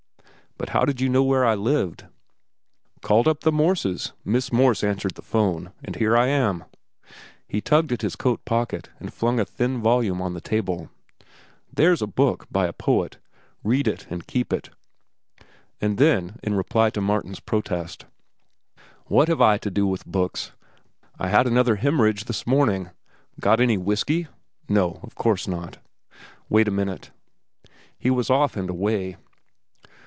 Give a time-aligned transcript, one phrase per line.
[0.57, 2.05] "But how did you know where I lived?"
[3.01, 4.13] "Called up the Morses.
[4.23, 5.71] Miss Morse answered the 'phone.
[5.83, 6.65] And here I am."
[7.47, 10.91] He tugged at his coat pocket and flung a thin volume on the table.
[11.73, 13.17] "There's a book, by a poet.
[13.63, 14.69] Read it and keep it."
[15.79, 18.05] And then, in reply to Martin's protest:
[19.07, 20.51] "What have I to do with books?
[21.17, 22.91] I had another hemorrhage this morning.
[23.39, 24.27] Got any whiskey?
[24.69, 25.79] No, of course not.
[26.49, 27.09] Wait a minute."
[27.97, 29.17] He was off and away.